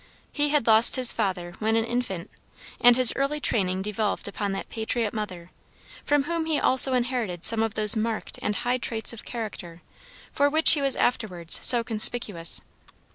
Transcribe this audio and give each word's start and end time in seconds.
He 0.31 0.49
had 0.49 0.65
lost 0.65 0.95
his 0.95 1.11
father 1.11 1.53
when 1.59 1.75
an 1.75 1.85
infant, 1.85 2.31
and 2.79 2.95
his 2.97 3.13
early 3.15 3.39
training 3.39 3.83
devolved 3.83 4.27
upon 4.27 4.51
that 4.53 4.67
patriot 4.71 5.13
mother, 5.13 5.51
from 6.03 6.23
whom 6.23 6.47
he 6.47 6.59
also 6.59 6.95
inherited 6.95 7.45
some 7.45 7.61
of 7.61 7.75
those 7.75 7.95
marked 7.95 8.39
and 8.41 8.55
high 8.55 8.79
traits 8.79 9.13
of 9.13 9.25
character 9.25 9.83
for 10.31 10.49
which 10.49 10.71
he 10.71 10.81
was 10.81 10.95
afterwards 10.95 11.59
so 11.61 11.83
conspicuous. 11.83 12.63